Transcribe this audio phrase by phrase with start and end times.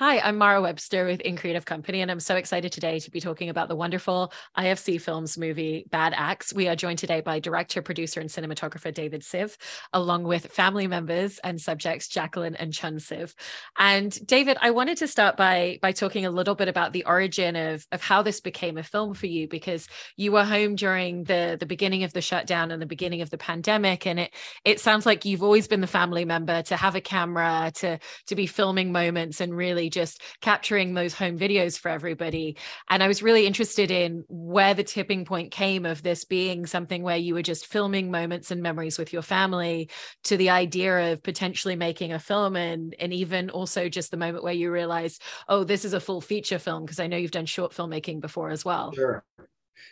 [0.00, 3.20] Hi, I'm Mara Webster with In Creative Company, and I'm so excited today to be
[3.20, 6.54] talking about the wonderful IFC Films movie Bad Axe.
[6.54, 9.58] We are joined today by director, producer, and cinematographer David Siev,
[9.92, 13.34] along with family members and subjects Jaclyn and Chun Siev.
[13.78, 17.54] And David, I wanted to start by by talking a little bit about the origin
[17.54, 19.86] of, of how this became a film for you, because
[20.16, 23.36] you were home during the, the beginning of the shutdown and the beginning of the
[23.36, 24.06] pandemic.
[24.06, 27.70] And it it sounds like you've always been the family member to have a camera,
[27.74, 27.98] to
[28.28, 32.56] to be filming moments and really just capturing those home videos for everybody.
[32.88, 37.02] And I was really interested in where the tipping point came of this being something
[37.02, 39.90] where you were just filming moments and memories with your family
[40.24, 44.44] to the idea of potentially making a film and and even also just the moment
[44.44, 47.46] where you realized, oh, this is a full feature film because I know you've done
[47.46, 48.92] short filmmaking before as well.
[48.92, 49.24] Sure.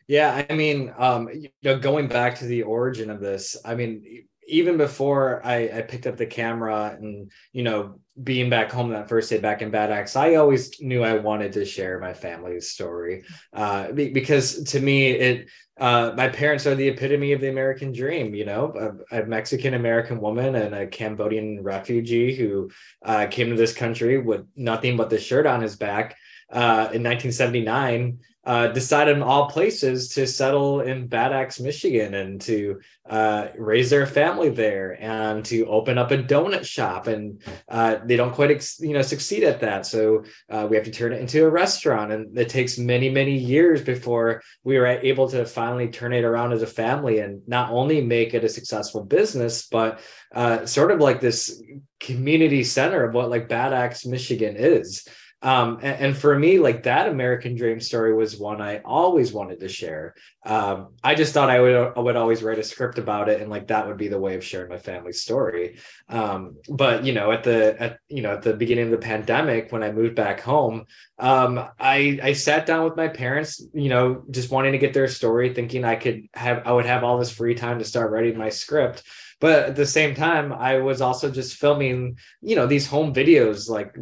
[0.06, 4.26] Yeah, I mean, um, you know, going back to the origin of this, I mean,
[4.48, 9.08] even before I, I picked up the camera and you know being back home that
[9.08, 12.70] first day back in Bad Axe, I always knew I wanted to share my family's
[12.70, 17.92] story uh, because to me it uh, my parents are the epitome of the American
[17.92, 18.34] dream.
[18.34, 22.70] You know, a, a Mexican American woman and a Cambodian refugee who
[23.04, 26.16] uh, came to this country with nothing but the shirt on his back
[26.50, 28.18] uh, in 1979
[28.48, 33.90] uh, decided in all places to settle in Bad Axe, Michigan, and to uh, raise
[33.90, 37.08] their family there, and to open up a donut shop.
[37.08, 39.84] And uh, they don't quite, ex- you know, succeed at that.
[39.84, 43.36] So uh, we have to turn it into a restaurant, and it takes many, many
[43.36, 47.70] years before we were able to finally turn it around as a family and not
[47.70, 50.00] only make it a successful business, but
[50.34, 51.62] uh, sort of like this
[52.00, 55.06] community center of what like Bad Axe, Michigan is
[55.42, 59.60] um, and, and, for me like that american dream story was one i always wanted
[59.60, 60.14] to share.
[60.44, 63.50] Um, i just thought i would I would always write a script about it and
[63.50, 65.78] like that would be the way of sharing my family's story.
[66.08, 69.70] Um, but you know at the at you know at the beginning of the pandemic
[69.70, 70.86] when i moved back home
[71.18, 75.08] um, i i sat down with my parents you know just wanting to get their
[75.08, 78.36] story thinking i could have i would have all this free time to start writing
[78.36, 79.02] my script
[79.40, 83.68] but at the same time i was also just filming you know these home videos
[83.68, 83.96] like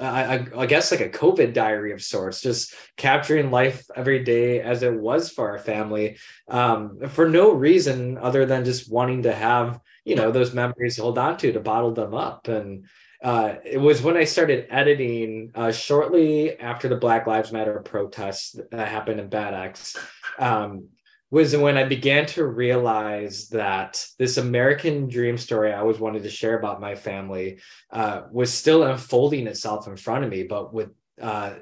[0.00, 4.82] I, I, guess like a covid diary of sorts just capturing life every day as
[4.82, 6.18] it was for our family
[6.48, 11.02] um, for no reason other than just wanting to have you know those memories to
[11.02, 12.86] hold on to to bottle them up and
[13.22, 18.58] uh, it was when I started editing uh, shortly after the Black Lives Matter protests
[18.70, 19.96] that happened in Bad Axe.
[20.38, 20.88] Um,
[21.30, 26.30] was when I began to realize that this American dream story I always wanted to
[26.30, 27.60] share about my family
[27.92, 30.90] uh, was still unfolding itself in front of me, but with
[31.20, 31.54] uh,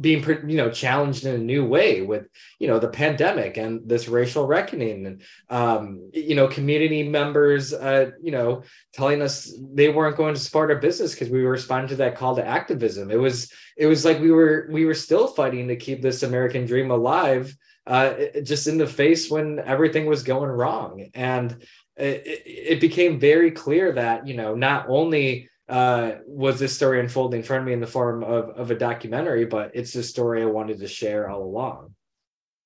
[0.00, 2.26] being you know challenged in a new way with
[2.58, 8.10] you know the pandemic and this racial reckoning and um, you know community members uh,
[8.22, 8.62] you know
[8.92, 12.16] telling us they weren't going to support our business because we were responding to that
[12.16, 13.10] call to activism.
[13.10, 16.66] It was it was like we were we were still fighting to keep this american
[16.66, 17.56] dream alive
[17.86, 21.10] uh, just in the face when everything was going wrong.
[21.14, 21.50] And
[21.96, 27.40] it, it became very clear that, you know, not only uh, was this story unfolding
[27.40, 30.42] in front of me in the form of, of a documentary, but it's the story
[30.42, 31.94] I wanted to share all along.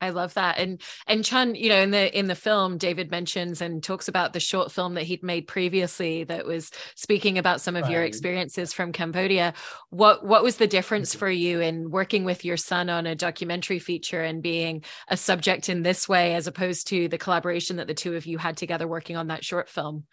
[0.01, 0.59] I love that.
[0.59, 4.35] And and Chun, you know, in the in the film, David mentions and talks about
[4.35, 7.93] the short film that he'd made previously that was speaking about some of right.
[7.93, 9.55] your experiences from Cambodia.
[9.89, 11.19] What what was the difference mm-hmm.
[11.19, 15.71] for you in working with your son on a documentary feature and being a subject
[15.71, 18.87] in this way as opposed to the collaboration that the two of you had together
[18.87, 20.05] working on that short film?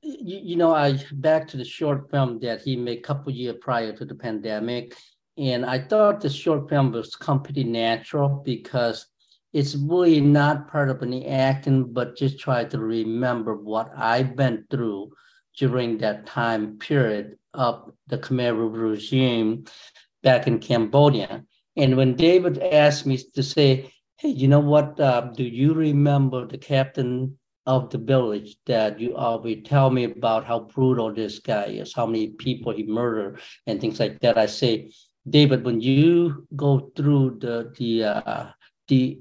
[0.00, 3.56] You, you know, I back to the short film that he made a couple years
[3.60, 4.94] prior to the pandemic
[5.36, 9.06] and I thought the short film was completely natural because
[9.52, 14.64] it's really not part of any acting, but just try to remember what I've been
[14.70, 15.12] through
[15.56, 19.64] during that time period of the Khmer Rouge regime
[20.22, 21.44] back in Cambodia.
[21.76, 26.46] And when David asked me to say, hey, you know what, uh, do you remember
[26.46, 27.36] the captain
[27.66, 32.06] of the village that you always tell me about how brutal this guy is, how
[32.06, 34.36] many people he murdered and things like that.
[34.36, 34.92] I say,
[35.28, 38.46] David, when you go through the the uh,
[38.88, 39.20] the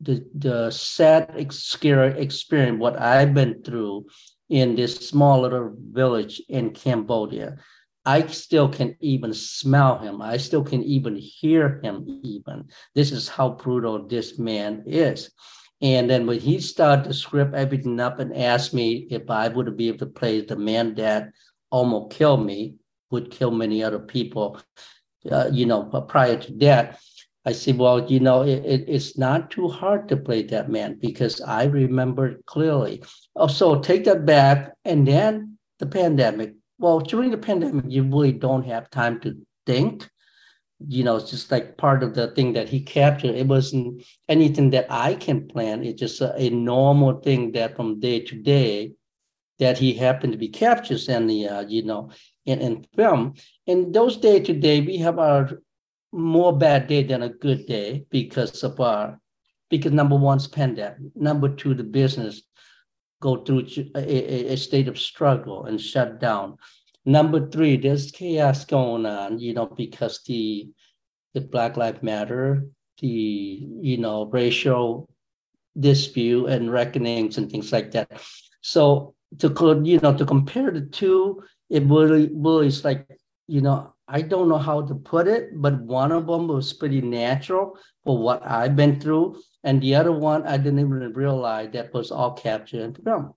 [0.00, 4.06] the the sad scary experience, what I've been through
[4.48, 7.58] in this small little village in Cambodia,
[8.04, 10.22] I still can even smell him.
[10.22, 12.20] I still can even hear him.
[12.24, 15.30] Even this is how brutal this man is.
[15.82, 19.76] And then when he started to script everything up and asked me if I would
[19.76, 21.30] be able to play the man that
[21.70, 22.74] almost killed me,
[23.10, 24.60] would kill many other people,
[25.30, 27.00] uh, you know, prior to that,
[27.44, 30.98] I said, well, you know, it, it, it's not too hard to play that man
[31.00, 33.02] because I remember clearly.
[33.34, 34.72] Oh, so take that back.
[34.84, 39.36] And then the pandemic, well, during the pandemic, you really don't have time to
[39.66, 40.08] think.
[40.86, 43.34] You know, it's just like part of the thing that he captured.
[43.34, 45.84] It wasn't anything that I can plan.
[45.84, 48.92] It's just a, a normal thing that from day to day
[49.58, 52.10] that he happened to be captured and the uh, you know
[52.58, 53.34] in film.
[53.66, 55.60] In those day to day, we have our
[56.12, 59.20] more bad day than a good day because of our
[59.68, 62.42] because number one is pandemic, number two the business
[63.20, 66.56] go through a, a, state of struggle and shut down.
[67.04, 70.68] Number three, there's chaos going on, you know, because the
[71.34, 72.66] the Black Lives Matter,
[73.00, 75.08] the you know racial
[75.78, 78.20] dispute and reckonings and things like that.
[78.60, 83.06] So to you know to compare the two, it really really is like
[83.46, 87.00] you know I don't know how to put it, but one of them was pretty
[87.00, 91.94] natural for what I've been through, and the other one I didn't even realize that
[91.94, 93.34] was all captured in film.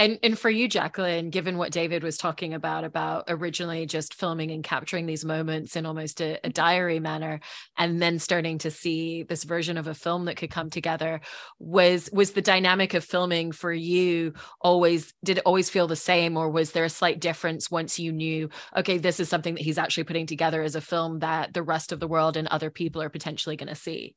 [0.00, 4.50] And and for you, Jaclyn, given what David was talking about, about originally just filming
[4.50, 6.50] and capturing these moments in almost a, a, mm-hmm.
[6.52, 7.40] diary manner,
[7.76, 11.20] and then starting to see this version of a film that could come together,
[11.58, 14.32] was was the dynamic of filming for you
[14.62, 18.10] always did it always feel the same, or was there a slight difference once you
[18.10, 21.62] knew, okay, this is something that he's actually putting together as a film that the
[21.62, 24.14] rest of the world and other people are potentially going to see?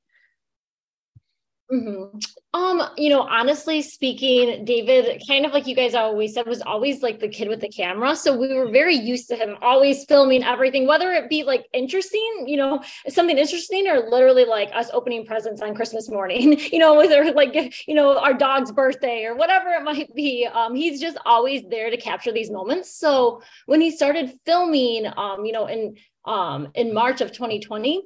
[1.74, 2.20] Mm-hmm.
[2.54, 7.02] Um, you know, honestly speaking, David, kind of like you guys always said, was always
[7.02, 8.16] like the kid with the camera.
[8.16, 12.46] So we were very used to him always filming everything, whether it be like interesting,
[12.46, 16.94] you know, something interesting, or literally like us opening presents on Christmas morning, you know,
[16.94, 17.56] whether like
[17.88, 20.46] you know our dog's birthday or whatever it might be.
[20.46, 22.96] Um, he's just always there to capture these moments.
[22.96, 25.96] So when he started filming, um, you know, in
[26.26, 28.04] um in March of 2020,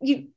[0.00, 0.28] you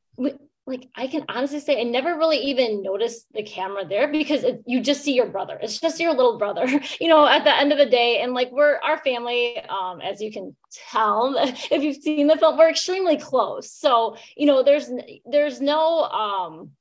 [0.68, 4.64] like I can honestly say I never really even noticed the camera there because it,
[4.66, 5.60] you just see your brother.
[5.62, 6.66] It's just your little brother,
[7.00, 8.22] you know, at the end of the day.
[8.22, 10.56] And like we're our family, um, as you can
[10.92, 13.72] tell, if you've seen the film, we're extremely close.
[13.72, 14.90] So, you know, there's
[15.26, 16.72] there's no um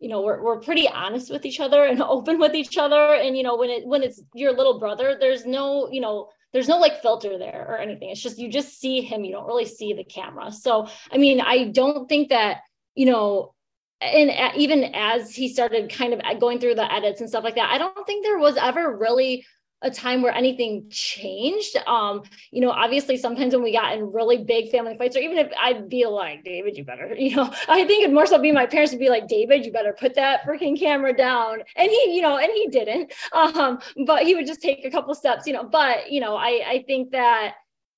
[0.00, 3.36] you know we're, we're pretty honest with each other and open with each other and
[3.36, 6.78] you know when it when it's your little brother there's no you know there's no
[6.78, 9.92] like filter there or anything it's just you just see him you don't really see
[9.92, 12.62] the camera so i mean i don't think that
[13.00, 13.54] you know,
[14.02, 17.70] and even as he started kind of going through the edits and stuff like that,
[17.70, 19.42] I don't think there was ever really
[19.80, 21.78] a time where anything changed.
[21.86, 25.38] Um, you know, obviously sometimes when we got in really big family fights, or even
[25.38, 28.52] if I'd be like, David, you better, you know, I think it'd more so be
[28.52, 31.60] my parents would be like, David, you better put that freaking camera down.
[31.74, 33.14] And he, you know, and he didn't.
[33.32, 35.64] Um, but he would just take a couple steps, you know.
[35.64, 37.54] But, you know, I I think that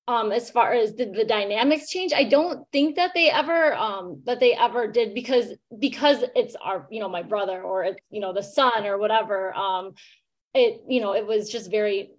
[0.07, 4.21] um as far as the, the dynamics change i don't think that they ever um
[4.25, 8.19] that they ever did because because it's our you know my brother or it's you
[8.19, 9.93] know the son or whatever um
[10.53, 12.11] it you know it was just very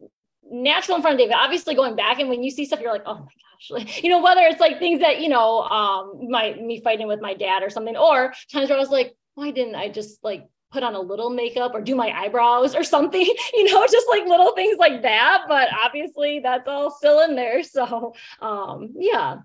[0.51, 3.03] natural in front of david obviously going back and when you see stuff you're like
[3.07, 6.55] oh my gosh like, you know whether it's like things that you know um my
[6.55, 9.75] me fighting with my dad or something or times where i was like why didn't
[9.75, 13.23] i just like put on a little makeup or do my eyebrows or something,
[13.55, 15.45] you know, just like little things like that.
[15.49, 17.63] But obviously that's all still in there.
[17.63, 19.37] So um yeah.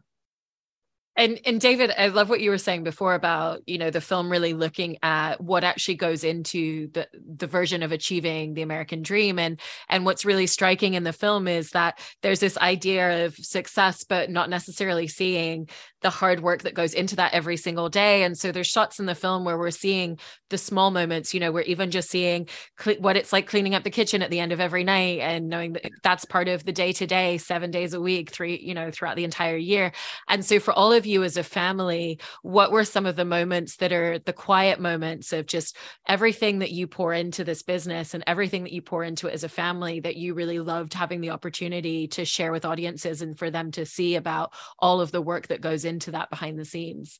[1.15, 4.31] And and David, I love what you were saying before about, you know, the film
[4.31, 9.37] really looking at what actually goes into the the version of achieving the American dream.
[9.37, 9.59] And
[9.89, 14.29] and what's really striking in the film is that there's this idea of success, but
[14.29, 15.67] not necessarily seeing
[16.01, 18.23] the hard work that goes into that every single day.
[18.23, 21.51] And so there's shots in the film where we're seeing the small moments, you know,
[21.51, 22.47] we're even just seeing
[22.79, 25.49] cl- what it's like cleaning up the kitchen at the end of every night and
[25.49, 28.73] knowing that that's part of the day to day, seven days a week, three, you
[28.73, 29.91] know, throughout the entire year.
[30.27, 33.77] And so for all of you as a family, what were some of the moments
[33.77, 35.75] that are the quiet moments of just
[36.07, 39.43] everything that you pour into this business and everything that you pour into it as
[39.43, 43.51] a family that you really loved having the opportunity to share with audiences and for
[43.51, 47.19] them to see about all of the work that goes into that behind the scenes?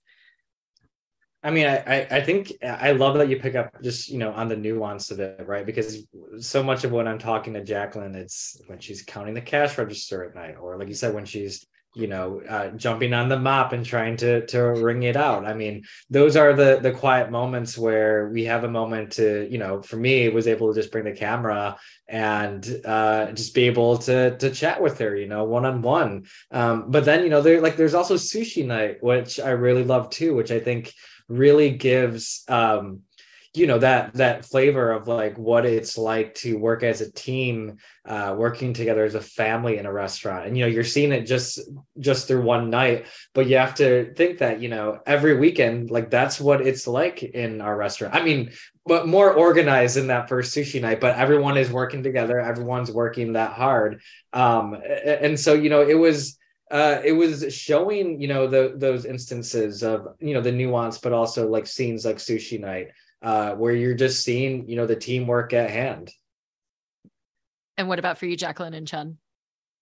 [1.42, 4.50] I mean, I, I think I love that you pick up just you know on
[4.50, 5.66] the nuance of it, right?
[5.66, 6.06] Because
[6.40, 10.26] so much of when I'm talking to Jaclyn, it's when she's counting the cash register
[10.26, 11.66] at night, or like you said, when she's
[11.96, 15.46] you know uh, jumping on the mop and trying to to wring it out.
[15.46, 19.58] I mean those are the the quiet moments where we have a moment to you
[19.58, 21.78] know for me was able to just bring the camera
[22.08, 26.26] and uh, just be able to to chat with her you know one on one
[26.52, 30.36] but then you know there like there's also sushi night which i really love too
[30.36, 30.94] which i think
[31.28, 33.02] really gives um
[33.56, 37.78] you know that that flavor of like what it's like to work as a team
[38.06, 40.46] uh, working together as a family in a restaurant.
[40.46, 41.60] And you know you're seeing it just
[41.98, 46.12] just through one night but you have to think that you know every weekend like
[46.12, 48.14] that's what it's like in our restaurant.
[48.14, 48.52] I mean
[48.86, 53.34] but more organized in that first sushi night but everyone is working together everyone's working
[53.34, 54.02] that hard.
[54.32, 54.76] Um
[55.06, 56.38] and so you know it was
[56.70, 61.14] uh it was showing you know the those instances of you know the nuance but
[61.14, 62.90] also like scenes like sushi night
[63.22, 66.12] uh where you're just seeing you know the teamwork at hand
[67.78, 69.18] and what about for you jaclyn and Chun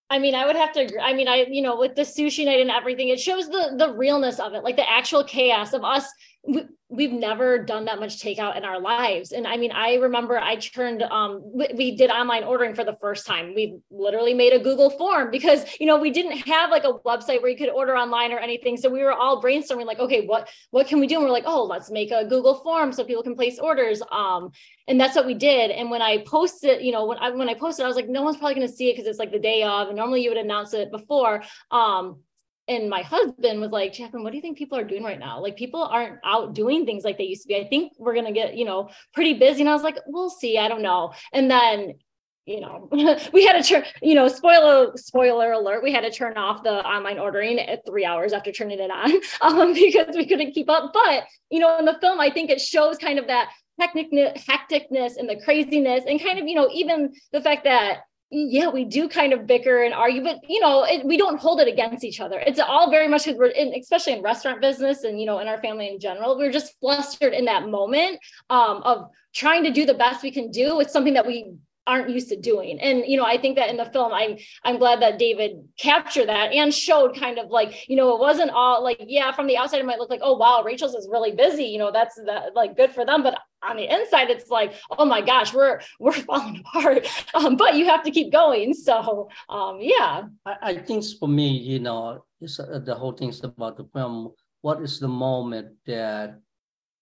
[0.09, 0.99] I mean, I would have to agree.
[0.99, 3.93] I mean, I, you know, with the sushi night and everything, it shows the the
[3.93, 6.05] realness of it, like the actual chaos of us
[6.89, 9.31] we, have never done that much takeout in our lives.
[9.31, 12.97] And I mean, I remember I turned, um, we, we, did online ordering for the
[13.01, 13.53] first time.
[13.53, 17.41] We literally made a Google form because, you know, we didn't have like a website
[17.41, 18.77] where you could order online or anything.
[18.77, 21.15] So we were all brainstorming like, okay, what, what can we do?
[21.15, 24.01] And we're like, oh, let's make a Google form so people can place orders.
[24.11, 24.51] Um,
[24.87, 25.71] and that's what we did.
[25.71, 28.21] And when I posted, you know, when I, when I posted, I was like, no
[28.21, 30.29] one's probably going to see it because it's like the day of, and normally you
[30.29, 31.43] would announce it before.
[31.71, 32.21] Um,
[32.67, 35.41] and my husband was like, Jaclyn, what do you think people are doing right now?
[35.41, 37.55] Like people aren't out doing things like they used to be.
[37.55, 39.61] I think we're gonna get, you know, pretty busy.
[39.61, 40.57] And I was like, we'll see.
[40.57, 41.13] I don't know.
[41.33, 41.95] And then
[42.47, 42.87] you know,
[43.33, 46.83] we had to turn, you know, spoiler, spoiler alert, we had to turn off the
[46.87, 50.91] online ordering at three hours after turning it on um, because we couldn't keep up.
[50.93, 55.29] But, you know, in the film, I think it shows kind of that hecticness and
[55.29, 59.31] the craziness and kind of, you know, even the fact that yeah, we do kind
[59.31, 62.39] of bicker and argue, but you know, it, we don't hold it against each other.
[62.45, 65.47] It's all very much because we're in, especially in restaurant business and you know, in
[65.47, 68.19] our family in general, we're just flustered in that moment
[68.49, 71.53] um, of trying to do the best we can do with something that we
[71.87, 72.79] aren't used to doing.
[72.79, 76.27] And you know, I think that in the film, I'm I'm glad that David captured
[76.27, 79.57] that and showed kind of like, you know, it wasn't all like, yeah, from the
[79.57, 82.53] outside it might look like, oh wow, Rachel's is really busy, you know, that's that
[82.53, 83.23] like good for them.
[83.23, 87.07] But on the inside, it's like, oh my gosh, we're we're falling apart.
[87.33, 88.73] Um, but you have to keep going.
[88.73, 90.23] So um, yeah.
[90.45, 94.33] I, I think for me, you know, uh, the whole thing's about the film.
[94.61, 96.39] What is the moment that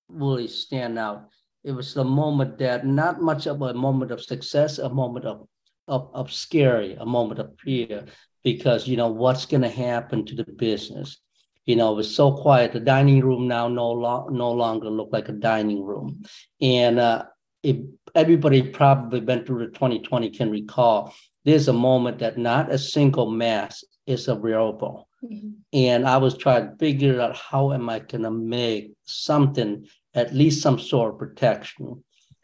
[0.08, 1.30] really stand out?
[1.66, 5.48] It was the moment that not much of a moment of success, a moment of
[5.88, 8.06] of, of scary, a moment of fear,
[8.44, 11.20] because you know what's going to happen to the business.
[11.66, 12.72] You know, it was so quiet.
[12.72, 16.24] The dining room now no lo- no longer looked like a dining room,
[16.62, 17.26] and uh,
[17.64, 17.78] if
[18.14, 23.30] everybody probably been through the 2020 can recall, there's a moment that not a single
[23.32, 25.08] mask is available.
[25.24, 25.50] Mm-hmm.
[25.74, 30.34] And I was trying to figure out how am I going to make something at
[30.34, 32.04] least some sort of protection.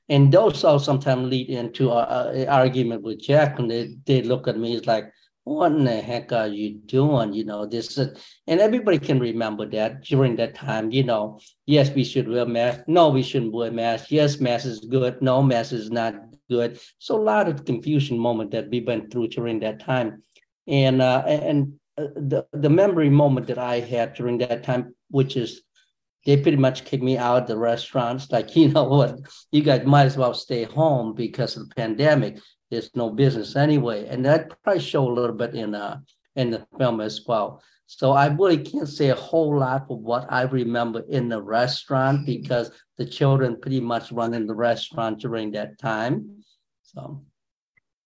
[0.10, 4.58] And those all sometimes lead into an argument with Jack, and they, they look at
[4.58, 5.06] me, it's like,
[5.44, 7.34] what in the heck are you doing?
[7.34, 12.04] You know, this, and everybody can remember that during that time, you know, yes, we
[12.04, 12.82] should wear mask.
[12.88, 14.12] No, we shouldn't wear mask.
[14.12, 15.22] Yes, mask is good.
[15.22, 16.16] No, mask is not
[16.50, 16.80] good.
[17.00, 20.22] So a lot of confusion moment that we went through during that time.
[20.68, 25.38] And, uh, and uh, the, the memory moment that I had during that time, which
[25.38, 25.64] is
[26.26, 28.32] they pretty much kicked me out of the restaurants.
[28.32, 29.20] Like, you know what,
[29.52, 32.40] you guys might as well stay home because of the pandemic.
[32.70, 34.08] There's no business anyway.
[34.08, 36.00] And that probably show a little bit in uh
[36.36, 37.62] in the film as well.
[37.88, 42.26] So I really can't say a whole lot of what I remember in the restaurant
[42.26, 46.44] because the children pretty much run in the restaurant during that time.
[46.84, 47.26] So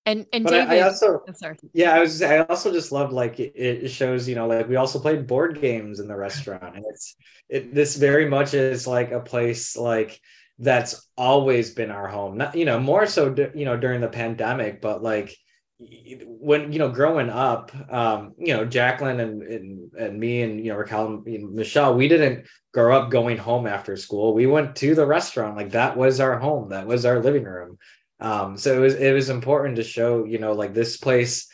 [0.05, 1.57] and and but David, I, I also I'm sorry.
[1.73, 4.75] Yeah, I was I also just love like it, it, shows, you know, like we
[4.75, 6.75] also played board games in the restaurant.
[6.75, 7.15] And it's
[7.49, 10.19] it this very much is like a place like
[10.59, 12.37] that's always been our home.
[12.37, 15.35] Not, you know, more so you know, during the pandemic, but like
[15.77, 20.71] when you know growing up um you know jaclyn and and, and me and you
[20.71, 24.95] know raquel and michelle we didn't grow up going home after school we went to
[24.95, 27.77] the restaurant like that was our home that was our living room
[28.19, 31.49] um, so it was it was important to show, you know, like this place,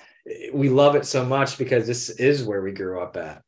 [0.53, 3.41] we love it so much because this is where we grew up at.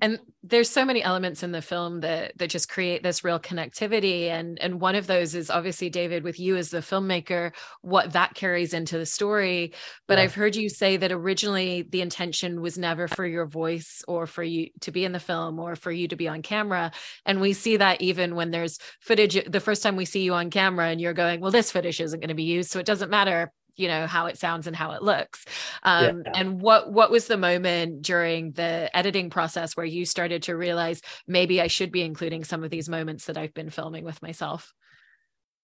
[0.00, 4.28] And there's so many elements in the film that that just create this real connectivity.
[4.28, 7.52] And and one of those is obviously David, with you as the filmmaker,
[7.82, 9.72] what that carries into the story.
[10.08, 10.24] But yeah.
[10.24, 14.42] I've heard you say that originally the intention was never for your voice or for
[14.42, 16.92] you to be in the film or for you to be on camera.
[17.24, 20.50] And we see that even when there's footage, the first time we see you on
[20.50, 22.70] camera and you're going, well, this footage isn't going to be used.
[22.70, 25.44] So it doesn't matter you know how it sounds and how it looks.
[25.82, 26.32] Um, yeah.
[26.34, 31.00] and what what was the moment during the editing process where you started to realize
[31.26, 34.72] maybe i should be including some of these moments that i've been filming with myself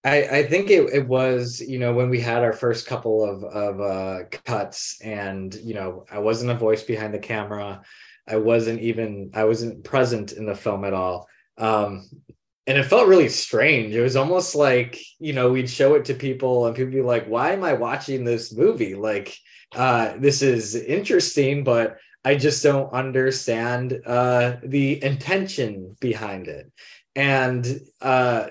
[0.04, 3.45] I, I think it, it was you know when we had our first couple of
[3.45, 7.83] of uh, cuts and you know I wasn't a voice behind the camera.
[8.28, 11.28] I wasn't even I wasn't present in the film at all.
[11.57, 12.09] Um,
[12.66, 13.95] and it felt really strange.
[13.95, 17.26] It was almost like, you know, we'd show it to people and people be like,
[17.26, 18.95] why am I watching this movie?
[18.95, 19.37] Like,
[19.75, 26.71] uh, this is interesting, but I just don't understand uh, the intention behind it.
[27.14, 28.47] and uh,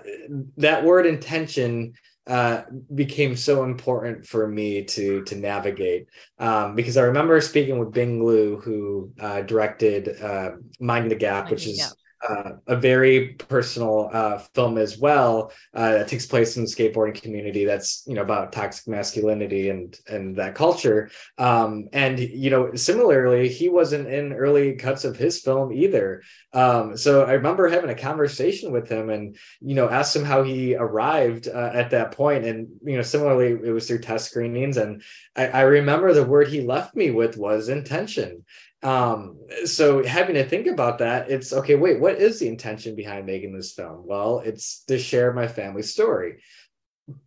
[0.57, 1.93] that word intention
[2.27, 2.61] uh,
[2.93, 8.23] became so important for me to to navigate um, because I remember speaking with Bing
[8.23, 11.95] Liu, who uh, directed uh, Minding the Gap, which is
[12.27, 17.19] uh, a very personal uh, film as well uh, that takes place in the skateboarding
[17.19, 17.65] community.
[17.65, 21.09] That's you know about toxic masculinity and and that culture.
[21.37, 26.21] Um, and you know, similarly, he wasn't in early cuts of his film either.
[26.53, 30.43] Um, so I remember having a conversation with him and you know asked him how
[30.43, 32.45] he arrived uh, at that point.
[32.45, 34.77] And you know, similarly, it was through test screenings.
[34.77, 35.01] And
[35.35, 38.45] I, I remember the word he left me with was intention
[38.83, 43.25] um so having to think about that it's okay wait what is the intention behind
[43.25, 44.03] making this film?
[44.05, 46.41] Well it's to share my family story.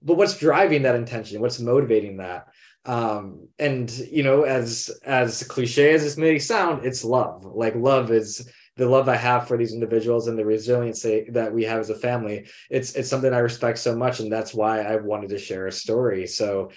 [0.02, 1.40] But what's driving that intention?
[1.40, 2.48] What's motivating that?
[2.84, 7.44] Um and you know as as cliche as this may sound it's love.
[7.44, 11.64] Like love is the love I have for these individuals and the resiliency that we
[11.64, 14.96] have as a family, it's it's something I respect so much, and that's why I
[14.96, 16.26] wanted to share a story.
[16.26, 16.70] So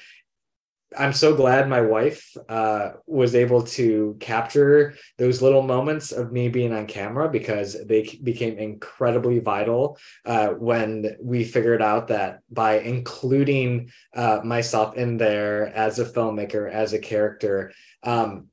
[0.96, 6.48] I'm so glad my wife uh, was able to capture those little moments of me
[6.48, 12.80] being on camera because they became incredibly vital uh, when we figured out that by
[12.80, 18.48] including uh, myself in there as a filmmaker, as a character, um,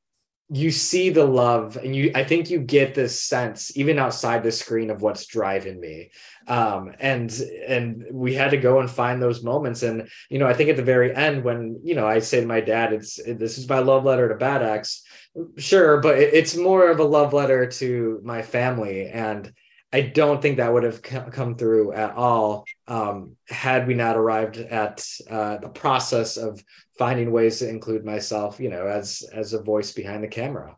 [0.50, 4.52] you see the love and you i think you get this sense even outside the
[4.52, 6.10] screen of what's driving me.
[6.46, 7.32] Um and
[7.66, 9.82] and we had to go and find those moments.
[9.82, 12.46] And you know i think at the very end when you know i say to
[12.46, 15.02] my dad it's this is my love letter to bad axe
[15.56, 19.08] sure but it's more of a love letter to my family.
[19.08, 19.52] And
[19.94, 24.56] I don't think that would have come through at all um, had we not arrived
[24.56, 26.64] at uh, the process of
[26.98, 30.76] finding ways to include myself, you know, as as a voice behind the camera.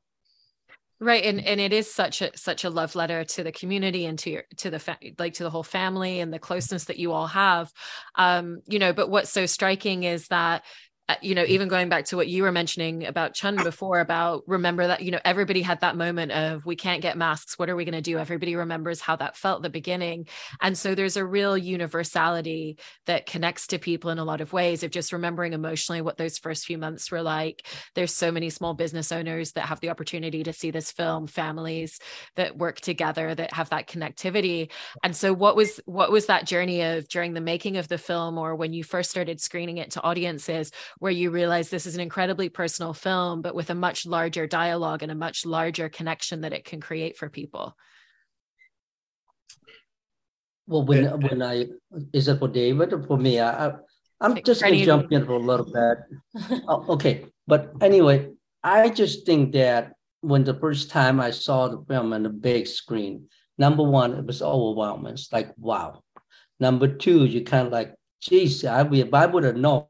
[1.00, 4.18] Right, and and it is such a such a love letter to the community and
[4.18, 7.12] to your to the fa- like to the whole family and the closeness that you
[7.12, 7.72] all have,
[8.16, 8.92] um, you know.
[8.92, 10.62] But what's so striking is that
[11.08, 14.42] Uh, you know, even going back to what you were mentioning about Chun before, about
[14.46, 17.58] remember that, you know, everybody had that moment of we can't get masks.
[17.58, 18.18] What are we going to do?
[18.18, 20.26] Everybody remembers how that felt the beginning.
[20.60, 24.82] And so there's a real universality that connects to people in a lot of ways
[24.82, 27.66] of just remembering emotionally what those first few months were like.
[27.94, 32.00] There's so many small business owners that have the opportunity to see this film, families
[32.34, 34.70] that work together that have that connectivity.
[35.04, 38.38] And so what was what was that journey of during the making of the film
[38.38, 40.72] or when you first started screening it to audiences?
[40.98, 45.02] Where you realize this is an incredibly personal film, but with a much larger dialogue
[45.02, 47.76] and a much larger connection that it can create for people.
[50.66, 51.66] Well, when when I
[52.12, 53.40] is it for David or for me?
[53.40, 53.72] I,
[54.20, 56.62] I'm just gonna jump in for a little bit.
[56.68, 58.30] oh, okay, but anyway,
[58.64, 62.66] I just think that when the first time I saw the film on the big
[62.66, 63.28] screen,
[63.58, 65.12] number one, it was overwhelming.
[65.12, 66.02] It's like wow.
[66.58, 69.84] Number two, you kind of like, geez, I, if I would have known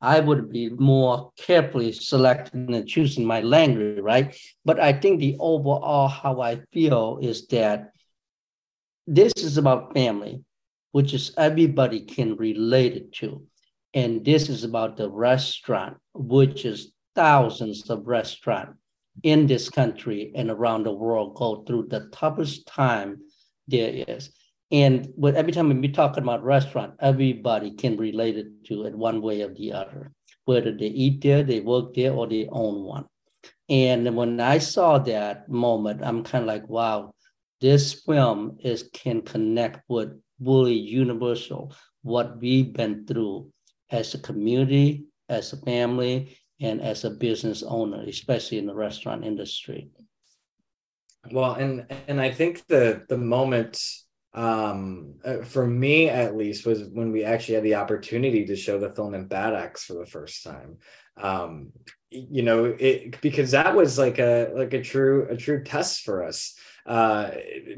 [0.00, 4.34] I would be more carefully selecting and choosing my language, right?
[4.64, 7.92] But I think the overall how I feel is that
[9.06, 10.42] this is about family,
[10.92, 13.44] which is everybody can relate it to.
[13.92, 18.78] And this is about the restaurant, which is thousands of restaurants
[19.22, 23.18] in this country and around the world go through the toughest time
[23.68, 24.30] there is.
[24.72, 29.20] And with every time we talk about restaurant, everybody can relate it to it one
[29.20, 30.12] way or the other,
[30.44, 33.06] whether they eat there, they work there, or they own one.
[33.68, 37.12] And when I saw that moment, I'm kind of like, wow,
[37.60, 43.52] this film is can connect with really universal what we've been through
[43.90, 49.24] as a community, as a family, and as a business owner, especially in the restaurant
[49.24, 49.90] industry.
[51.30, 53.82] Well, and and I think the the moment
[54.32, 58.78] um uh, for me at least was when we actually had the opportunity to show
[58.78, 60.76] the film in bad axe for the first time
[61.20, 61.72] um
[62.10, 66.24] you know it because that was like a like a true a true test for
[66.24, 66.54] us
[66.86, 67.30] uh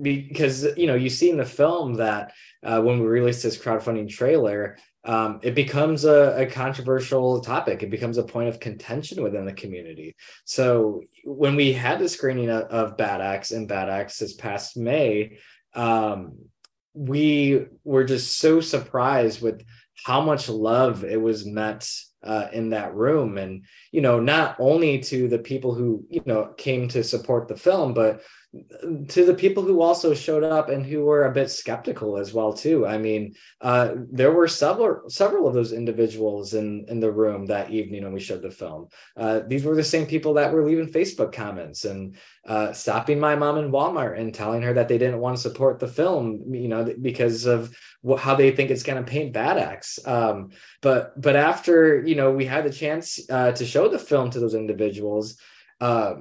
[0.03, 4.09] because you know you see in the film that uh, when we released this crowdfunding
[4.09, 7.83] trailer um, it becomes a, a, controversial topic.
[7.83, 10.15] It becomes a point of contention within the community.
[10.45, 15.39] So when we had the screening of, of Bad Axe and Bad this past May,
[15.75, 16.39] um,
[16.95, 19.65] we were just so surprised with
[20.05, 21.89] how much love it was met
[22.23, 23.39] uh, in that room.
[23.39, 27.57] And you know not only to the people who you know came to support the
[27.57, 28.23] film but
[29.09, 32.53] to the people who also showed up and who were a bit skeptical as well
[32.53, 32.87] too.
[32.87, 37.71] I mean uh, there were several several of those individuals in in the room that
[37.71, 38.89] evening when we showed the film.
[39.17, 43.35] Uh, these were the same people that were leaving facebook comments and uh, stopping my
[43.35, 46.69] mom in walmart and telling her that they didn't want to support the film you
[46.69, 47.75] know because of
[48.19, 49.99] how they think it's going to paint Bad Axe.
[50.05, 50.51] Um,
[50.83, 54.41] but but after you know we had the chance uh, to show the film to
[54.41, 55.39] those individuals
[55.83, 56.15] uh,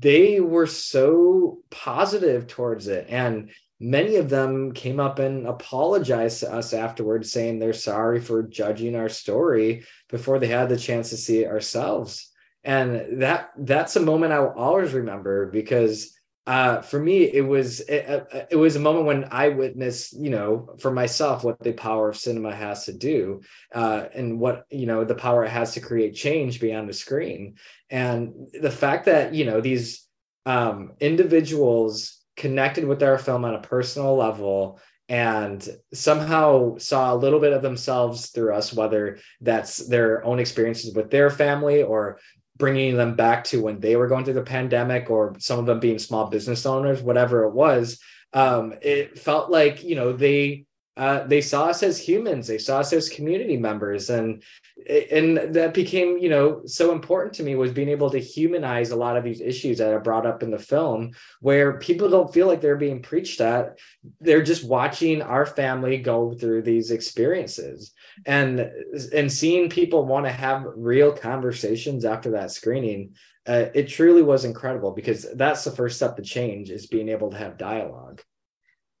[0.00, 3.06] they were so positive towards it.
[3.08, 8.42] And many of them came up and apologized to us afterwards saying they're sorry for
[8.42, 12.32] judging our story before they had the chance to see it ourselves.
[12.64, 16.15] And that that's a moment i'll always remember because
[16.46, 20.30] uh, for me, it was it, uh, it, was a moment when I witnessed, you
[20.30, 23.40] know, for myself what the power of cinema has to do,
[23.74, 27.56] uh, and what you know the power it has to create change beyond the screen,
[27.90, 30.06] and the fact that you know these
[30.46, 34.78] um, individuals connected with our film on a personal level
[35.08, 40.94] and somehow saw a little bit of themselves through us whether that's their own experiences
[40.94, 42.18] with their family or
[42.56, 45.80] bringing them back to when they were going through the pandemic or some of them
[45.80, 48.00] being small business owners whatever it was
[48.32, 50.66] um, it felt like you know they
[50.96, 52.46] uh, they saw us as humans.
[52.46, 54.08] They saw us as community members.
[54.08, 54.42] And
[54.88, 58.96] and that became you know so important to me was being able to humanize a
[58.96, 62.46] lot of these issues that are brought up in the film where people don't feel
[62.46, 63.78] like they're being preached at.
[64.20, 67.92] They're just watching our family go through these experiences.
[68.24, 68.70] And
[69.12, 73.14] and seeing people want to have real conversations after that screening
[73.46, 77.30] uh, it truly was incredible because that's the first step to change is being able
[77.30, 78.20] to have dialogue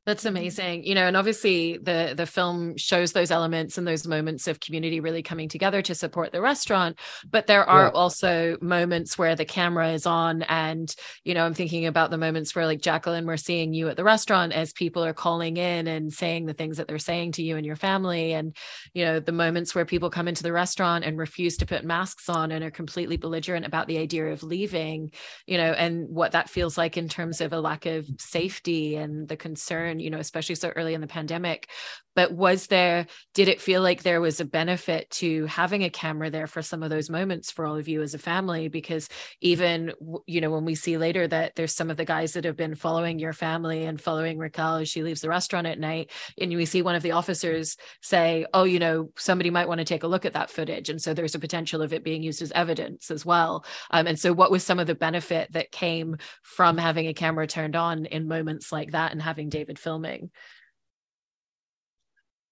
[0.06, 0.84] that's amazing.
[0.84, 5.00] You know, and obviously the the film shows those elements and those moments of community
[5.00, 7.90] really coming together to support the restaurant, but there are yeah.
[7.90, 12.54] also moments where the camera is on and, you know, I'm thinking about the moments
[12.54, 16.12] where like Jaclyn we're seeing you at the restaurant as people are calling in and
[16.12, 18.56] saying the things that they're saying to you and your family and,
[18.94, 22.28] you know, the moments where people come into the restaurant and refuse to put masks
[22.28, 25.10] on and are completely belligerent about the idea of leaving,
[25.46, 29.26] you know, and what that feels like in terms of a lack of safety and
[29.26, 31.68] the concern you know, especially so early in the pandemic.
[32.14, 36.30] But was there, did it feel like there was a benefit to having a camera
[36.30, 38.68] there for some of those moments for all of you as a family?
[38.68, 39.10] Because
[39.42, 39.92] even,
[40.26, 42.74] you know, when we see later that there's some of the guys that have been
[42.74, 46.64] following your family and following Raquel as she leaves the restaurant at night, and we
[46.64, 50.08] see one of the officers say, oh, you know, somebody might want to take a
[50.08, 50.88] look at that footage.
[50.88, 53.64] And so there's a potential of it being used as evidence as well.
[53.90, 57.46] Um, and so, what was some of the benefit that came from having a camera
[57.46, 60.30] turned on in moments like that and having David filming?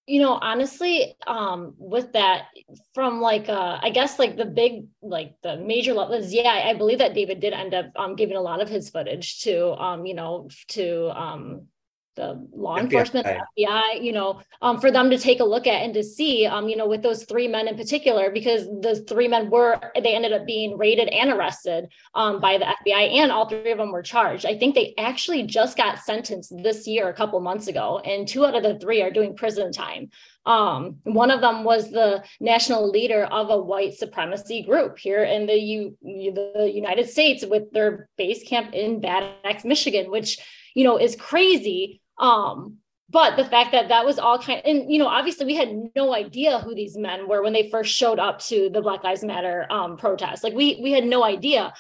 [0.07, 2.49] you know honestly um with that
[2.95, 6.99] from like uh i guess like the big like the major levels yeah I, believe
[6.99, 10.15] that david did end up um giving a lot of his footage to um you
[10.15, 11.69] know to um
[12.17, 12.81] the law FBI.
[12.81, 16.47] enforcement, FBI, you know, um, for them to take a look at and to see,
[16.47, 20.15] um, you know, with those three men in particular, because the three men were, they
[20.15, 23.93] ended up being raided and arrested um, by the FBI, and all three of them
[23.93, 24.47] were charged.
[24.47, 28.45] I think they actually just got sentenced this year, a couple months ago, and two
[28.45, 30.11] out of the three are doing prison time.
[30.47, 35.47] Um, one of them was the national leader of a white supremacy group here in
[35.47, 40.39] the, U- the United States with their base camp in Bad Axe, Michigan, which
[40.75, 42.79] you know is crazy um,
[43.11, 46.15] but the fact that that was all kind and you know obviously we had no
[46.15, 49.67] idea who these men were when they first showed up to the black lives matter
[49.71, 50.43] um, protest.
[50.43, 51.73] Like we we had no idea.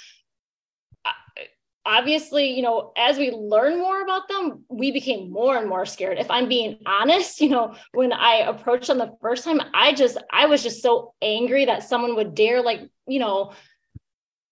[1.86, 6.18] Obviously you know as we learn more about them we became more and more scared.
[6.18, 10.16] If i'm being honest you know when i approached them the first time i just
[10.30, 13.52] i was just so angry that someone would dare like you know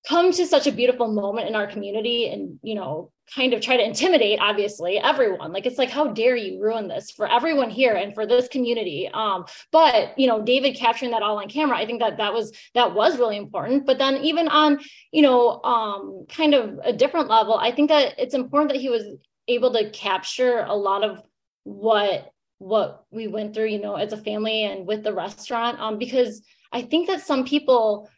[0.08, 3.76] come to such a beautiful moment in our community and you know kind of try
[3.76, 5.52] to intimidate obviously everyone.
[5.52, 9.08] Like it's like how dare you ruin this for everyone here and for this community?
[9.12, 12.52] Um but you know david capturing that all on camera i think that that was
[12.74, 13.86] that was really important.
[13.86, 14.80] But then even on
[15.12, 18.88] you know um kind of a different level i think that it's important that he
[18.88, 19.04] was
[19.48, 21.22] able to capture a lot of
[21.64, 25.78] what what we went through you know as a family and with the restaurant.
[25.78, 28.08] Um because i think that some people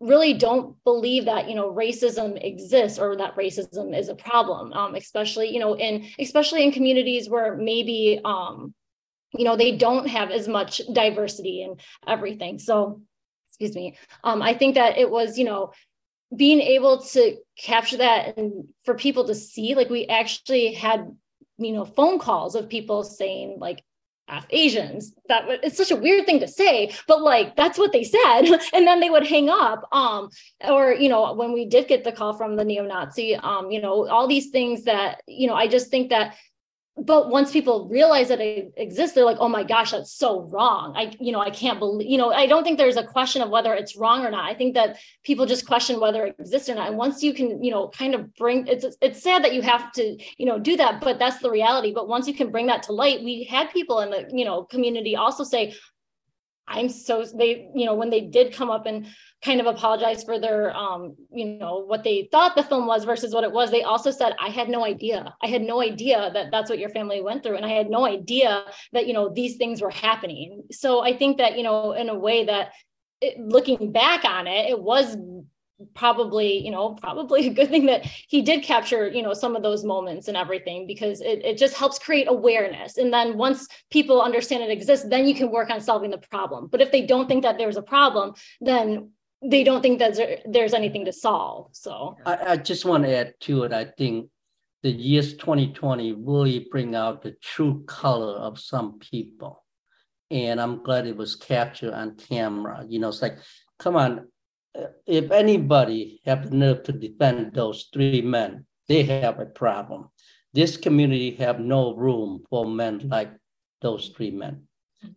[0.00, 4.94] really don't believe that you know racism exists or that racism is a problem um,
[4.94, 8.74] especially you know in especially in communities where maybe um,
[9.36, 12.58] you know they don't have as much diversity and everything.
[12.58, 13.02] So
[13.48, 13.96] excuse me.
[14.24, 15.72] Um, i think that it was you know
[16.34, 21.16] being able to capture that and for people to see like we actually had
[21.58, 23.82] you know phone calls of people saying like
[24.28, 25.12] F Asians.
[25.28, 28.42] That it's such a weird thing to say, but like that's what they said.
[28.72, 29.88] and then they would hang up.
[29.92, 30.30] Um,
[30.64, 34.08] or you know, when we did get the call from the neo-Nazi, um, you know,
[34.08, 36.36] all these things that, you know, I just think that
[36.96, 40.94] but once people realize that it exists they're like oh my gosh that's so wrong.
[40.96, 43.50] I you know i can't believe you know i don't think there's a question of
[43.50, 44.44] whether it's wrong or not.
[44.44, 46.88] I think that people just question whether it exists or not.
[46.88, 49.92] And once you can you know kind of bring it's it's sad that you have
[49.92, 51.92] to you know do that but that's the reality.
[51.92, 54.64] But once you can bring that to light we had people in the you know
[54.64, 55.74] community also say
[56.66, 59.06] I'm so they, you know, when they did come up and
[59.42, 63.34] kind of apologize for their, um, you know, what they thought the film was versus
[63.34, 65.34] what it was, they also said, I had no idea.
[65.42, 67.56] I had no idea that that's what your family went through.
[67.56, 70.62] And I had no idea that, you know, these things were happening.
[70.70, 72.72] So I think that, you know, in a way that
[73.20, 75.16] it, looking back on it, it was
[75.94, 79.62] probably you know probably a good thing that he did capture you know some of
[79.62, 82.96] those moments and everything because it, it just helps create awareness.
[82.96, 86.68] And then once people understand it exists then you can work on solving the problem.
[86.70, 89.10] But if they don't think that there's a problem then
[89.42, 91.68] they don't think that there's anything to solve.
[91.72, 93.72] So i, I just want to add to it.
[93.72, 94.30] I think
[94.82, 99.64] the years 2020 really bring out the true color of some people.
[100.30, 102.84] And i'm glad it was captured on camera.
[102.88, 103.38] You know it's like
[103.78, 104.26] come on
[105.06, 110.10] if anybody have the nerve to defend those three men, they have a problem.
[110.52, 113.32] This community have no room for men like
[113.80, 114.62] those three men.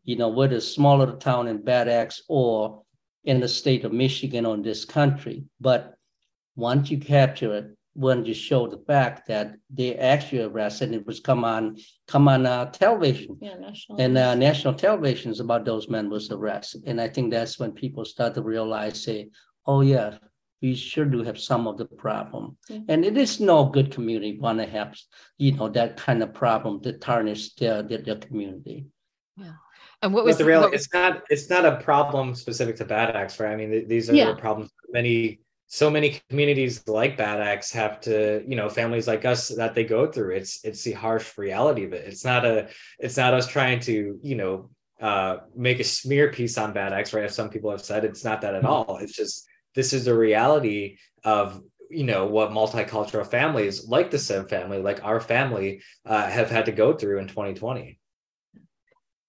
[0.04, 2.84] You know, whether smaller town in Bad Axe or
[3.24, 5.46] in the state of Michigan or in this country.
[5.60, 5.96] But
[6.56, 11.08] once you capture it, when you show the fact that they actually arrested, and it
[11.08, 14.00] was come on come on uh, television yeah, national.
[14.00, 18.06] and uh, national televisions about those men was arrested, and I think that's when people
[18.06, 19.30] start to realize, say,
[19.66, 20.18] oh yeah,
[20.62, 22.58] we sure do have some of the problem.
[22.70, 22.86] Mm-hmm.
[22.90, 24.96] And it is no good community want to have,
[25.38, 28.86] you know, that kind of problem to tarnish their, their, their community.
[29.36, 29.54] Yeah.
[30.02, 30.64] And what was but the real?
[30.72, 31.24] It's not.
[31.30, 33.54] It's not a problem specific to Bad Axe, right?
[33.54, 34.36] I mean, these are yeah.
[34.36, 34.72] problems.
[34.90, 39.76] Many, so many communities like Bad Axe have to, you know, families like us that
[39.76, 40.36] they go through.
[40.36, 42.08] It's it's the harsh reality of it.
[42.08, 42.70] It's not a.
[43.00, 44.70] It's not us trying to, you know,
[45.02, 47.26] uh, make a smear piece on Bad Axe, right?
[47.26, 48.72] As some people have said, it's not that at mm-hmm.
[48.92, 48.98] all.
[48.98, 54.50] It's just this is the reality of you know what multicultural families like the Siev
[54.50, 58.00] family, like our family, uh, have had to go through in 2020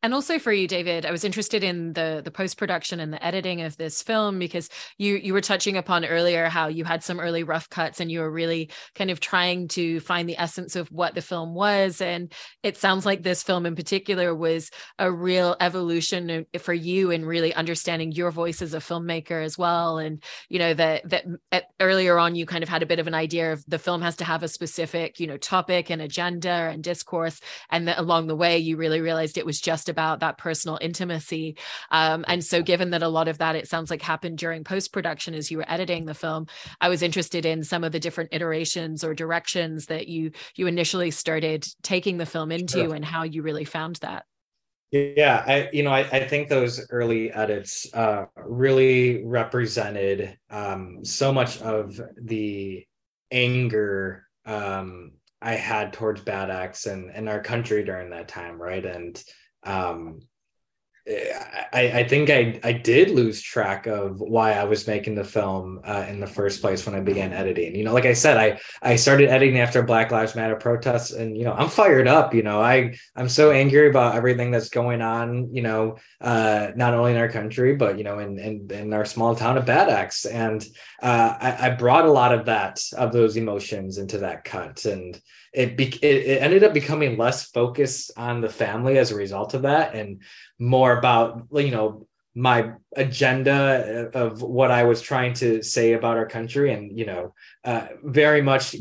[0.02, 3.24] and also for you david i was interested in the the post production and the
[3.24, 7.20] editing of this film because you you were touching upon earlier how you had some
[7.20, 10.90] early rough cuts and you were really kind of trying to find the essence of
[10.90, 12.00] what the film was.
[12.00, 12.32] And
[12.62, 17.54] it sounds like this film in particular was a real evolution for you in really
[17.54, 19.98] understanding your voice as a filmmaker as well.
[19.98, 23.06] And you know that that at, earlier on you kind of had a bit of
[23.06, 26.48] an idea of the film has to have a specific you know topic and agenda
[26.48, 27.40] and discourse.
[27.70, 31.56] And that along the way you really realized it was just about that personal intimacy.
[31.90, 34.92] Um, and so, given that a lot of that, it sounds like happened during post
[34.92, 36.46] production as you were editing the film,
[36.80, 41.10] I was interested in some of the different iterations or directions that you you initially
[41.10, 42.94] started taking the film into sure.
[42.94, 44.24] and how you really found that.
[44.90, 51.32] Yeah, I you know I, I think those early edits uh, really represented um, so
[51.32, 52.86] much of the
[53.30, 58.84] anger um, I had towards Bad Axe and, and our country during that time, right?
[58.84, 59.22] And
[59.68, 60.20] um,
[61.08, 65.80] I, I think I, I did lose track of why I was making the film
[65.82, 67.74] uh, in the first place when I began editing.
[67.74, 71.34] You know, like I said, I I started editing after Black Lives Matter protests, and
[71.34, 72.34] you know, I'm fired up.
[72.34, 75.54] You know, I I'm so angry about everything that's going on.
[75.54, 79.06] You know, uh, not only in our country, but you know, in in, in our
[79.06, 80.62] small town of Bad Axe, and
[81.02, 85.18] uh, I, I brought a lot of that of those emotions into that cut, and
[85.52, 89.54] it, be, it, it ended up becoming less focused on the family as a result
[89.54, 90.22] of that and
[90.58, 92.06] more about you know
[92.38, 97.34] my agenda of what I was trying to say about our country, and you know,
[97.64, 98.76] uh, very much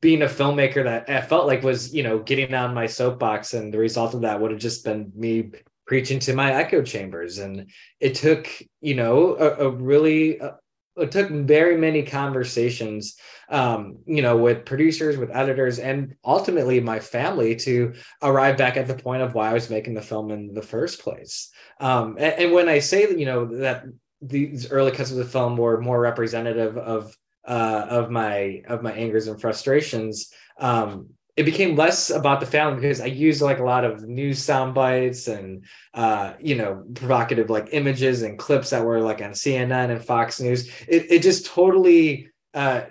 [0.00, 3.72] being a filmmaker that I felt like was you know getting on my soapbox, and
[3.72, 5.50] the result of that would have just been me
[5.86, 8.48] preaching to my echo chambers, and it took
[8.80, 10.52] you know a, a really uh,
[10.96, 13.16] it took very many conversations
[13.48, 18.86] um, you know with producers with editors and ultimately my family to arrive back at
[18.86, 21.50] the point of why i was making the film in the first place.
[21.80, 23.84] Um, and, and, when i say that you know that
[24.22, 28.92] these early cuts of the film were more representative of uh, of my of my
[28.92, 33.64] angers and frustrations um, it became less about the family because I used like a
[33.64, 38.84] lot of news sound bites and uh, you know provocative like images and clips that
[38.84, 40.68] were like on CNN and Fox News.
[40.86, 42.82] It it just totally uh,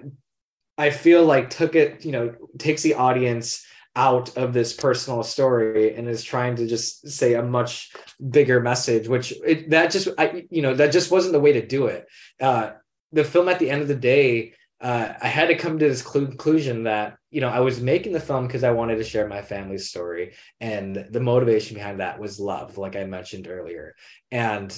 [0.78, 5.96] I feel like took it you know takes the audience out of this personal story
[5.96, 7.92] and is trying to just say a much
[8.32, 11.66] bigger message which it, that just I, you know that just wasn't the way to
[11.66, 12.08] do it
[12.42, 12.72] uh,
[13.12, 16.02] the film at the end of the day uh, I had to come to this
[16.02, 19.42] conclusion that you know I was making the film because I wanted to share my
[19.42, 23.96] family's story, and the motivation behind that was love, like I mentioned earlier,
[24.32, 24.72] and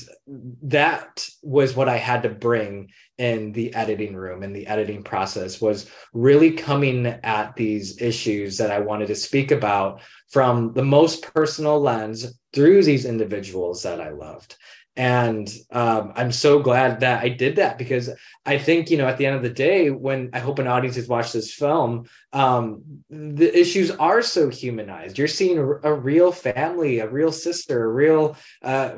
[0.64, 5.62] that was what I had to bring in the editing room and the editing process
[5.62, 11.34] was really coming at these issues that I wanted to speak about from the most
[11.34, 14.58] personal lens through these individuals that I loved
[14.98, 18.10] and um, i'm so glad that i did that because
[18.46, 20.96] i think you know at the end of the day when i hope an audience
[20.96, 25.18] has watched this film um, the issues are so humanized.
[25.18, 28.98] You're seeing a, real family a real sister a real uh,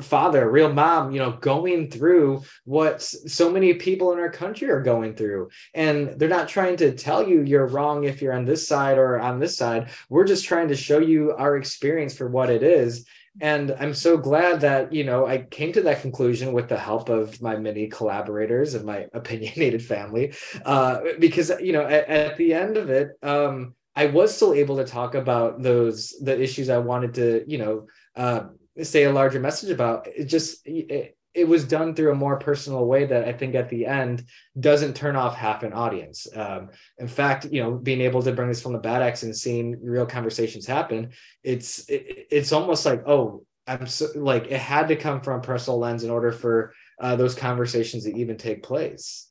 [0.00, 4.70] father a real mom you know going through what so many people in our country
[4.70, 5.50] are going through.
[5.74, 9.18] And they're not trying to tell you you're wrong if you're on this side or
[9.18, 9.88] on this side.
[10.08, 13.04] We're just trying to show you our experience for what it is
[13.40, 17.08] and i'm so glad that you know i came to that conclusion with the help
[17.08, 20.32] of my many collaborators and my opinionated family
[20.64, 24.76] uh, because you know at, at, the end of it um, i was still able
[24.76, 28.44] to talk about those the issues i wanted to you know uh,
[28.82, 30.06] say a larger message about.
[30.06, 33.68] It just it, it was done through a more personal way that I think at
[33.68, 34.24] the end
[34.58, 36.26] doesn't turn off half an audience.
[36.34, 39.36] Um, in fact, you know, being able to bring this from the Bad Axe and
[39.36, 41.10] seeing real conversations happen,
[41.44, 45.42] it's it, it's almost like oh, I'm so like it had to come from a
[45.42, 49.28] personal lens in order for uh, those conversations to even take place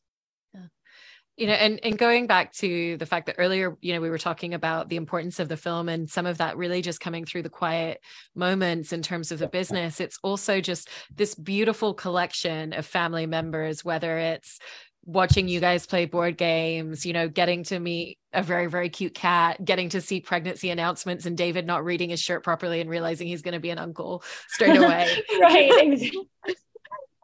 [1.37, 4.17] you know and and going back to the fact that earlier you know we were
[4.17, 7.43] talking about the importance of the film and some of that really just coming through
[7.43, 7.99] the quiet
[8.35, 13.83] moments in terms of the business it's also just this beautiful collection of family members
[13.83, 14.59] whether it's
[15.05, 19.13] watching you guys play board games, you know, getting to meet a very, very cute
[19.13, 23.27] cat, getting to see pregnancy announcements and David not reading his shirt properly and realizing
[23.27, 25.15] he's going to be an uncle straight away.
[25.39, 26.11] right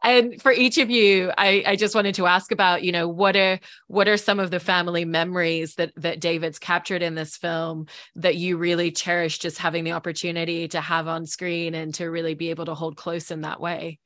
[0.02, 3.36] and for each of you I, I just wanted to ask about you know what
[3.36, 7.86] are what are some of the family memories that that david's captured in this film
[8.16, 12.34] that you really cherish just having the opportunity to have on screen and to really
[12.34, 13.98] be able to hold close in that way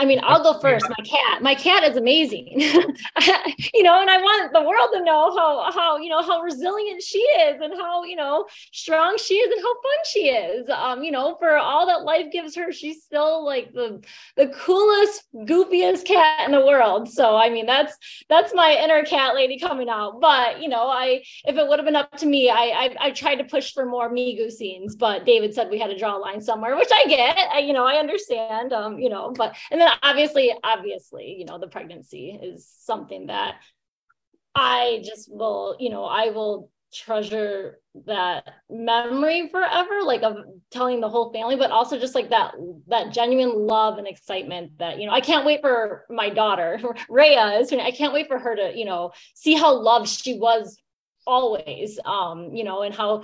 [0.00, 0.86] I mean, I'll go first.
[0.88, 5.36] My cat, my cat is amazing, you know, and I want the world to know
[5.36, 9.52] how, how, you know, how resilient she is and how, you know, strong she is
[9.52, 10.70] and how fun she is.
[10.70, 14.00] Um, you know, for all that life gives her, she's still like the,
[14.36, 17.08] the coolest, goofiest cat in the world.
[17.08, 17.96] So, I mean, that's,
[18.28, 20.20] that's my inner cat lady coming out.
[20.20, 23.10] But, you know, I, if it would have been up to me, I, I, I
[23.10, 26.20] tried to push for more Migu scenes, but David said we had to draw a
[26.20, 29.80] line somewhere, which I get, I, you know, I understand, um, you know, but, and
[29.80, 33.56] then obviously, obviously, you know, the pregnancy is something that
[34.54, 40.36] I just will, you know, I will treasure that memory forever like of
[40.70, 42.54] telling the whole family but also just like that
[42.86, 47.58] that genuine love and excitement that you know i can't wait for my daughter rhea
[47.58, 50.78] is i can't wait for her to you know see how loved she was
[51.26, 53.22] always um you know and how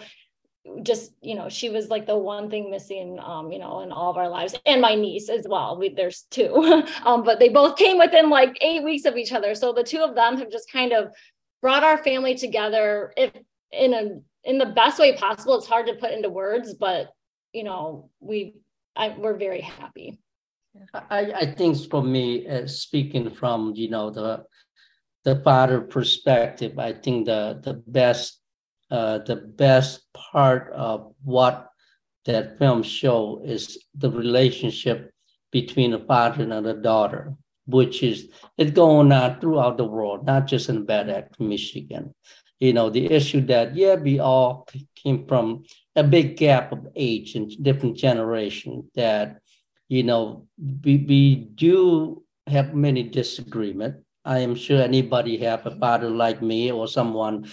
[0.83, 4.11] just you know she was like the one thing missing um you know in all
[4.11, 7.77] of our lives and my niece as well we there's two um but they both
[7.77, 10.71] came within like eight weeks of each other so the two of them have just
[10.73, 11.13] kind of
[11.61, 13.31] brought our family together if
[13.73, 17.11] in a in the best way possible it's hard to put into words but
[17.53, 18.55] you know we
[18.97, 20.19] I, we're very happy.
[21.11, 24.45] I, I think for me, uh, speaking from you know the
[25.25, 28.41] the father perspective, I think the the best
[28.95, 31.69] uh, the best part of what
[32.27, 35.11] that film show is the relationship
[35.51, 37.35] between a father and a daughter,
[37.67, 42.15] which is it's going on throughout the world, not just in Bad Axe, Michigan.
[42.61, 44.69] You know, the issue that yeah, we all
[45.03, 45.65] came from
[45.97, 49.41] a big gap of age and different generation that,
[49.89, 50.47] you know,
[50.85, 53.97] we, we do have many disagreement.
[54.25, 57.51] I am sure anybody have a father like me or someone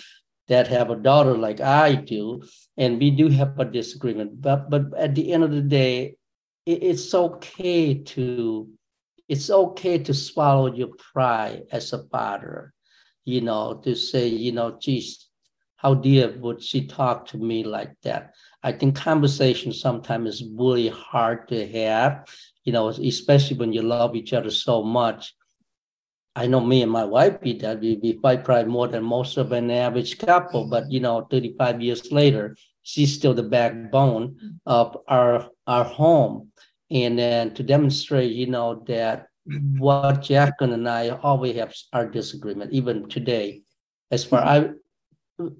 [0.52, 2.44] that have a daughter like I do,
[2.76, 4.42] and we do have a disagreement.
[4.42, 6.18] But but at the end of the day,
[6.66, 8.68] it, it's okay to
[9.30, 12.74] it's okay to swallow your pride as a father,
[13.24, 15.30] you know, to say, you know, geez,
[15.78, 18.34] how dear would she talk to me like that?
[18.62, 22.28] I think conversation sometimes is really hard to have,
[22.66, 25.34] you know, especially when you love each other so much.
[26.36, 27.38] I know me and my wife.
[27.42, 27.60] We,
[28.02, 32.12] we fight probably more than most of an average couple, but you know, 35 years
[32.12, 36.52] later, she's still the backbone of our our home.
[36.90, 39.28] And then to demonstrate, you know, that
[39.78, 43.62] what Jaclyn and I always have our disagreement, even today.
[44.10, 44.72] As far I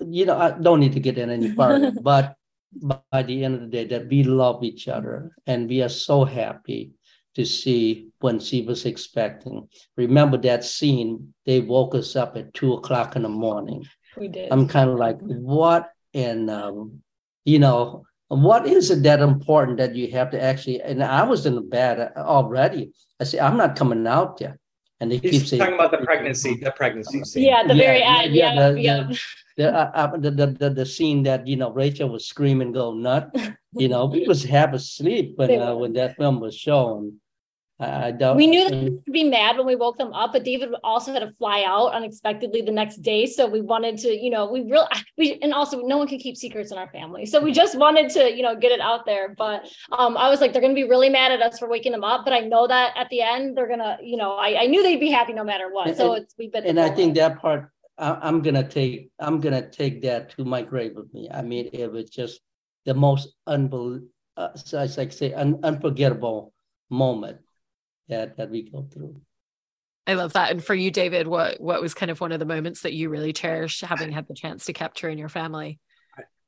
[0.06, 2.36] you know, I don't need to get in any further, but
[2.74, 6.24] by the end of the day, that we love each other and we are so
[6.24, 6.92] happy
[7.36, 9.68] to see when she was expecting.
[9.98, 11.34] Remember that scene?
[11.46, 13.86] They woke us up at two o'clock in the morning.
[14.18, 14.52] We did.
[14.52, 15.90] I'm kind of like, what?
[16.14, 17.02] And um,
[17.46, 20.82] you know, what is it that important that you have to actually?
[20.82, 22.92] And I was in the bed already.
[23.20, 24.58] I said, I'm not coming out there.
[25.00, 27.44] And they He's keep saying, talking about the pregnancy, the pregnancy scene.
[27.44, 28.34] Yeah, at the very end.
[28.36, 29.04] yeah, Yeah, the- yeah.
[29.04, 29.20] the-
[29.58, 32.94] the, uh, uh, the, the, the, the scene that you know Rachel was screaming, go
[32.94, 33.36] nut.
[33.74, 37.20] You know, we was half asleep when uh, when that film was shown.
[37.82, 38.38] I, don't.
[38.38, 41.14] We knew that we would be mad when we woke them up, but David also
[41.14, 43.26] had to fly out unexpectedly the next day.
[43.26, 46.38] So we wanted to, you know, we really, we and also no one can keep
[46.38, 47.26] secrets in our family.
[47.26, 49.36] So we just wanted to, you know, get it out there.
[49.38, 52.04] But um, I was like, they're gonna be really mad at us for waking them
[52.04, 52.24] up.
[52.24, 55.00] But I know that at the end they're gonna, you know, I, I knew they'd
[55.00, 55.88] be happy no matter what.
[55.88, 59.40] And- so it's we've been and I think that part I, I'm gonna take I'm
[59.40, 61.30] gonna take that to my grave with me.
[61.32, 62.42] I mean, it was just
[62.86, 64.02] the most unbel
[64.38, 66.54] uh, so I like say un, unforgettable
[66.90, 67.38] moment
[68.12, 69.20] that that we go through.
[70.06, 70.52] I love that.
[70.52, 73.10] And for you, David, what what was kind of one of the moments that you
[73.10, 75.80] really cherish having had the chance to capture in your family?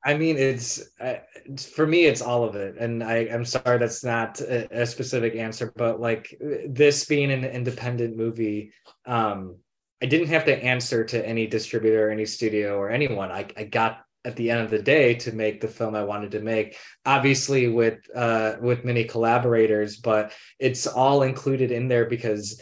[0.06, 2.76] I mean, it's, uh, it's for me, it's all of it.
[2.78, 6.38] And I, I'm sorry that's not a, a specific answer, but like
[6.68, 8.74] this being an independent movie,
[9.06, 9.56] um,
[10.02, 13.32] I didn't have to answer to any distributor, or any studio, or anyone.
[13.32, 16.32] I, I got at the end of the day to make the film I wanted
[16.32, 16.78] to make.
[17.06, 22.62] Obviously, with uh, with many collaborators, but it's all included in there because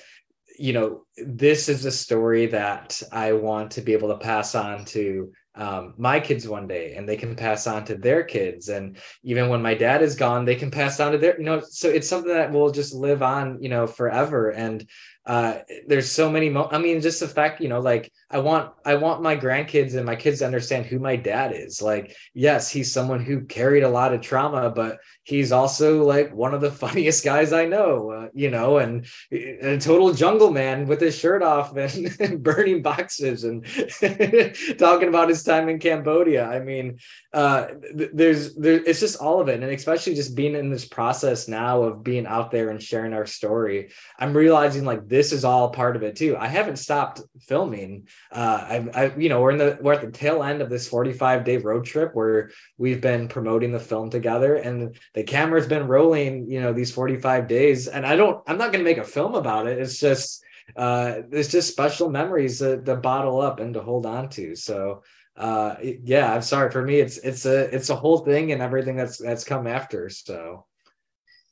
[0.57, 4.85] you know this is a story that I want to be able to pass on
[4.85, 8.97] to um, my kids one day and they can pass on to their kids and
[9.23, 11.89] even when my dad is gone they can pass on to their you know so
[11.89, 14.87] it's something that will just live on you know forever and
[15.25, 18.71] uh there's so many mo- i mean just the fact you know like i want
[18.85, 22.69] i want my grandkids and my kids to understand who my dad is like yes
[22.69, 26.71] he's someone who carried a lot of trauma but he's also like one of the
[26.83, 31.43] funniest guys i know uh, you know and a total jungle man with his shirt
[31.43, 33.65] off and burning boxes and
[34.77, 36.45] talking about his time in Cambodia.
[36.45, 36.99] I mean,
[37.33, 37.67] uh,
[37.97, 41.47] th- there's there, it's just all of it, and especially just being in this process
[41.47, 43.91] now of being out there and sharing our story.
[44.19, 46.37] I'm realizing like this is all part of it too.
[46.37, 48.07] I haven't stopped filming.
[48.31, 50.87] Uh, I've, I, you know, we're in the we're at the tail end of this
[50.87, 55.85] 45 day road trip where we've been promoting the film together, and the camera's been
[55.87, 56.49] rolling.
[56.49, 58.41] You know, these 45 days, and I don't.
[58.47, 59.79] I'm not going to make a film about it.
[59.79, 60.43] It's just
[60.77, 65.03] uh it's just special memories that, to bottle up and to hold on to so
[65.35, 68.95] uh yeah i'm sorry for me it's it's a it's a whole thing and everything
[68.95, 70.65] that's that's come after so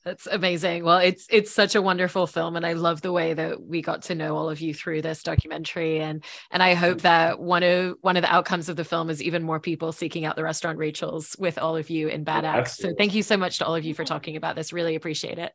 [0.10, 0.84] That's amazing.
[0.86, 4.02] Well, it's it's such a wonderful film, and I love the way that we got
[4.04, 6.00] to know all of you through this documentary.
[6.00, 9.22] And and I hope that one of one of the outcomes of the film is
[9.22, 12.78] even more people seeking out the restaurant Rachel's with all of you in Bad Axe.
[12.78, 14.74] So thank you so much to all of you for talking about this.
[14.74, 15.54] Really appreciate it.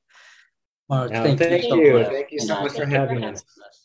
[0.88, 1.70] Mark, No, thank, thank you.
[1.70, 2.04] so you.
[2.04, 3.40] Thank you so much for Thank you for having having us.
[3.42, 3.83] us.